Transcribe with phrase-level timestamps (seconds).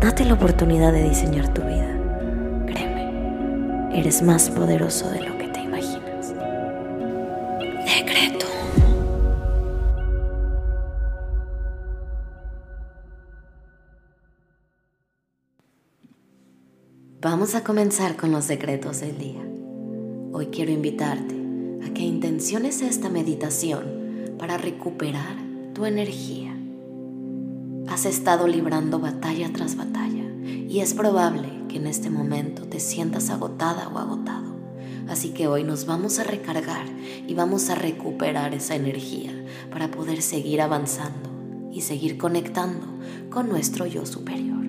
[0.00, 1.98] Date la oportunidad de diseñar tu vida.
[2.66, 6.32] Créeme, eres más poderoso de lo que te imaginas.
[7.84, 8.46] Decreto.
[17.20, 19.42] Vamos a comenzar con los decretos del día.
[20.32, 21.34] Hoy quiero invitarte
[21.84, 25.34] a que intenciones esta meditación para recuperar
[25.74, 26.57] tu energía.
[27.98, 33.28] Has estado librando batalla tras batalla y es probable que en este momento te sientas
[33.28, 34.54] agotada o agotado.
[35.08, 36.86] Así que hoy nos vamos a recargar
[37.26, 39.32] y vamos a recuperar esa energía
[39.72, 41.28] para poder seguir avanzando
[41.72, 42.86] y seguir conectando
[43.30, 44.64] con nuestro yo superior.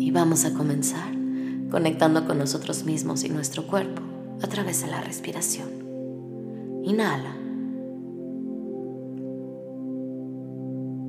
[0.00, 1.14] Y vamos a comenzar
[1.70, 4.02] conectando con nosotros mismos y nuestro cuerpo
[4.42, 5.68] a través de la respiración.
[6.82, 7.41] Inhala.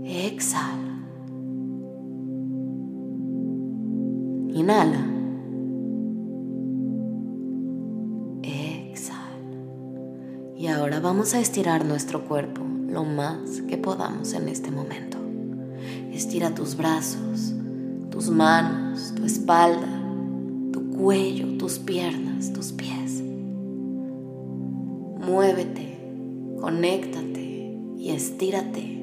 [0.05, 0.99] Exhala.
[4.49, 5.05] Inhala.
[8.43, 9.17] Exhala.
[10.57, 15.17] Y ahora vamos a estirar nuestro cuerpo lo más que podamos en este momento.
[16.11, 17.53] Estira tus brazos,
[18.11, 19.87] tus manos, tu espalda,
[20.73, 23.23] tu cuello, tus piernas, tus pies.
[25.25, 25.97] Muévete,
[26.59, 29.02] conéctate y estírate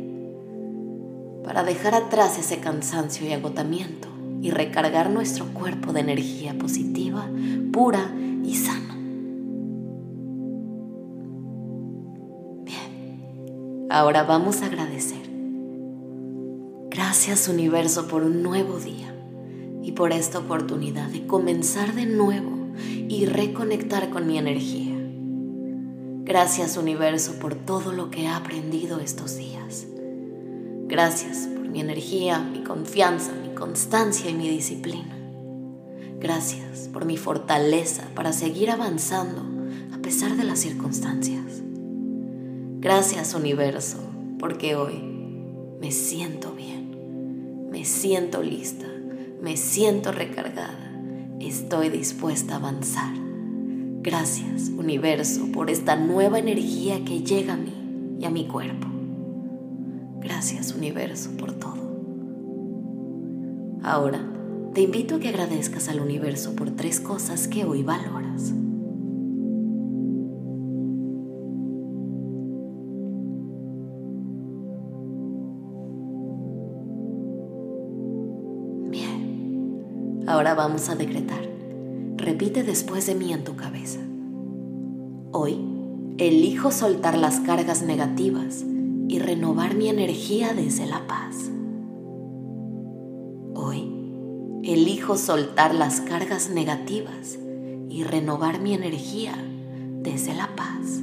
[1.51, 4.07] para dejar atrás ese cansancio y agotamiento
[4.41, 7.29] y recargar nuestro cuerpo de energía positiva,
[7.73, 8.97] pura y sana.
[12.63, 15.29] Bien, ahora vamos a agradecer.
[16.89, 19.13] Gracias universo por un nuevo día
[19.83, 22.69] y por esta oportunidad de comenzar de nuevo
[23.09, 24.95] y reconectar con mi energía.
[26.23, 29.89] Gracias universo por todo lo que he aprendido estos días.
[30.91, 35.17] Gracias por mi energía, mi confianza, mi constancia y mi disciplina.
[36.19, 39.41] Gracias por mi fortaleza para seguir avanzando
[39.95, 41.63] a pesar de las circunstancias.
[42.81, 43.99] Gracias universo
[44.41, 45.01] porque hoy
[45.81, 48.89] me siento bien, me siento lista,
[49.41, 50.93] me siento recargada,
[51.39, 53.15] estoy dispuesta a avanzar.
[54.03, 59.00] Gracias, universo, por esta nueva energía que llega a mí y a mi cuerpo.
[60.21, 61.81] Gracias, universo, por todo.
[63.83, 64.21] Ahora,
[64.75, 68.53] te invito a que agradezcas al universo por tres cosas que hoy valoras.
[78.91, 81.41] Bien, ahora vamos a decretar.
[82.17, 84.01] Repite después de mí en tu cabeza.
[85.33, 85.59] Hoy
[86.19, 88.67] elijo soltar las cargas negativas
[89.11, 91.51] y renovar mi energía desde la paz.
[93.57, 93.93] Hoy
[94.63, 97.37] elijo soltar las cargas negativas
[97.89, 99.35] y renovar mi energía
[100.01, 101.01] desde la paz.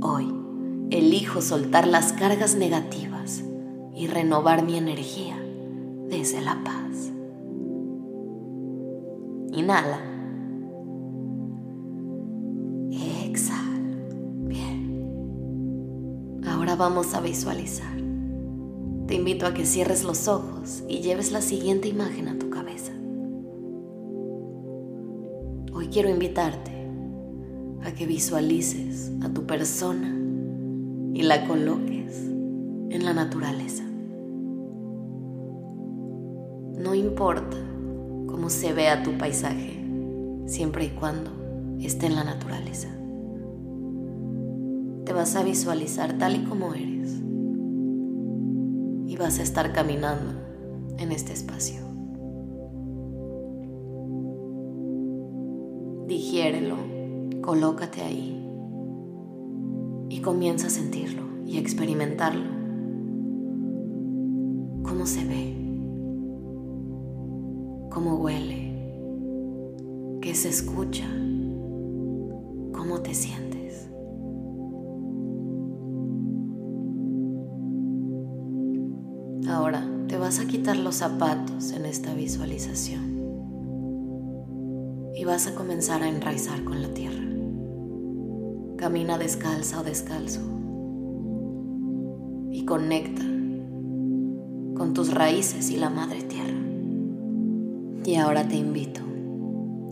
[0.00, 0.34] Hoy
[0.90, 3.44] elijo soltar las cargas negativas
[3.94, 5.36] y renovar mi energía
[6.08, 7.12] desde la paz.
[9.52, 10.11] Inhala.
[16.78, 17.94] Vamos a visualizar.
[19.06, 22.92] Te invito a que cierres los ojos y lleves la siguiente imagen a tu cabeza.
[25.72, 26.72] Hoy quiero invitarte
[27.84, 30.16] a que visualices a tu persona
[31.12, 32.16] y la coloques
[32.88, 33.84] en la naturaleza.
[36.78, 37.58] No importa
[38.26, 39.84] cómo se vea tu paisaje,
[40.46, 41.30] siempre y cuando
[41.80, 42.88] esté en la naturaleza.
[45.12, 47.20] Te vas a visualizar tal y como eres
[49.06, 50.40] y vas a estar caminando
[50.96, 51.82] en este espacio.
[56.06, 56.76] Digiérelo,
[57.42, 58.42] colócate ahí
[60.08, 62.48] y comienza a sentirlo y a experimentarlo.
[64.82, 65.58] ¿Cómo se ve?
[67.90, 68.72] cómo huele,
[70.22, 71.04] qué se escucha,
[79.48, 83.22] Ahora te vas a quitar los zapatos en esta visualización
[85.14, 87.24] y vas a comenzar a enraizar con la tierra.
[88.76, 90.40] Camina descalza o descalzo
[92.52, 93.22] y conecta
[94.76, 96.60] con tus raíces y la madre tierra.
[98.04, 99.00] Y ahora te invito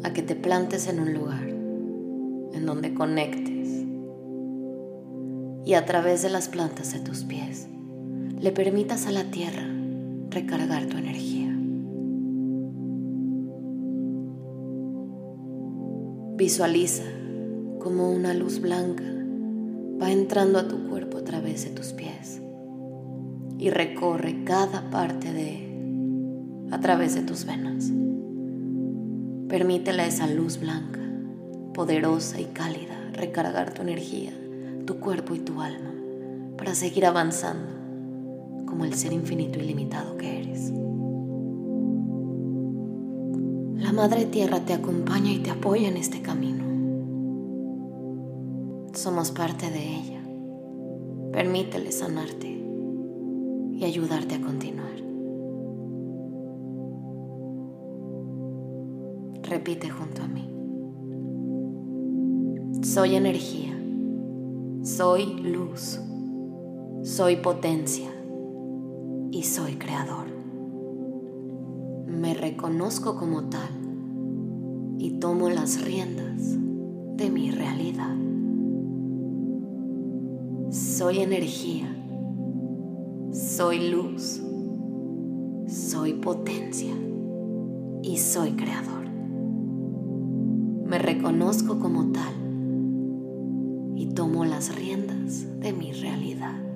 [0.04, 3.84] a que te plantes en un lugar en donde conectes
[5.64, 7.68] y a través de las plantas de tus pies
[8.40, 9.66] le permitas a la tierra
[10.30, 11.54] recargar tu energía.
[16.38, 17.04] Visualiza
[17.80, 19.04] como una luz blanca
[20.00, 22.40] va entrando a tu cuerpo a través de tus pies
[23.58, 27.92] y recorre cada parte de él a través de tus venas.
[29.48, 31.00] Permítele a esa luz blanca,
[31.74, 34.32] poderosa y cálida, recargar tu energía,
[34.86, 35.92] tu cuerpo y tu alma
[36.56, 37.79] para seguir avanzando
[38.70, 40.72] como el ser infinito y limitado que eres.
[43.76, 46.64] La Madre Tierra te acompaña y te apoya en este camino.
[48.94, 50.22] Somos parte de ella.
[51.32, 52.48] Permítele sanarte
[53.72, 54.90] y ayudarte a continuar.
[59.42, 60.48] Repite junto a mí.
[62.82, 63.76] Soy energía.
[64.84, 66.00] Soy luz.
[67.02, 68.19] Soy potencia
[69.30, 70.26] y soy creador.
[72.06, 73.70] Me reconozco como tal
[74.98, 76.56] y tomo las riendas
[77.16, 78.16] de mi realidad.
[80.70, 81.86] Soy energía,
[83.32, 84.42] soy luz,
[85.66, 86.94] soy potencia
[88.02, 89.08] y soy creador.
[90.86, 92.34] Me reconozco como tal
[93.96, 96.69] y tomo las riendas de mi realidad.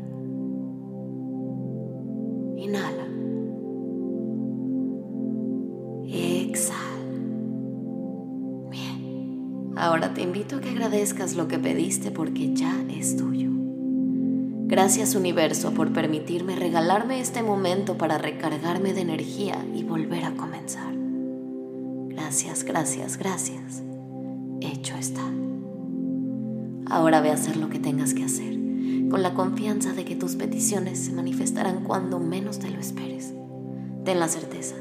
[9.85, 13.51] Ahora te invito a que agradezcas lo que pediste porque ya es tuyo.
[13.53, 20.91] Gracias universo por permitirme regalarme este momento para recargarme de energía y volver a comenzar.
[22.09, 23.83] Gracias, gracias, gracias.
[24.63, 25.31] Hecho está.
[26.87, 28.55] Ahora ve a hacer lo que tengas que hacer
[29.11, 33.35] con la confianza de que tus peticiones se manifestarán cuando menos te lo esperes.
[34.07, 34.77] Ten la certeza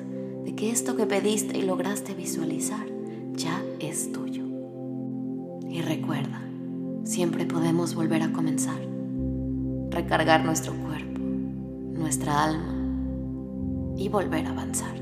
[0.46, 2.88] de que esto que pediste y lograste visualizar
[3.34, 4.33] ya es tuyo.
[5.96, 6.42] Recuerda,
[7.04, 8.80] siempre podemos volver a comenzar,
[9.92, 14.96] recargar nuestro cuerpo, nuestra alma y volver a avanzar.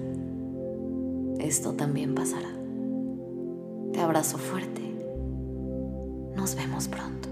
[1.39, 2.49] Esto también pasará.
[3.93, 4.81] Te abrazo fuerte.
[6.35, 7.29] Nos vemos pronto.